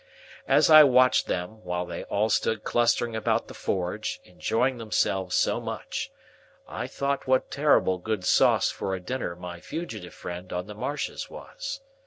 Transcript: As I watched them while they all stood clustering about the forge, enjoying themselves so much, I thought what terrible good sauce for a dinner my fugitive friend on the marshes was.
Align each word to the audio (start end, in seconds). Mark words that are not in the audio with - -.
As 0.47 0.67
I 0.71 0.81
watched 0.83 1.27
them 1.27 1.63
while 1.63 1.85
they 1.85 2.05
all 2.05 2.27
stood 2.31 2.63
clustering 2.63 3.15
about 3.15 3.47
the 3.47 3.53
forge, 3.53 4.19
enjoying 4.23 4.79
themselves 4.79 5.35
so 5.35 5.59
much, 5.61 6.11
I 6.67 6.87
thought 6.87 7.27
what 7.27 7.51
terrible 7.51 7.99
good 7.99 8.25
sauce 8.25 8.71
for 8.71 8.95
a 8.95 8.99
dinner 8.99 9.35
my 9.35 9.59
fugitive 9.59 10.15
friend 10.15 10.51
on 10.51 10.65
the 10.65 10.73
marshes 10.73 11.29
was. 11.29 11.81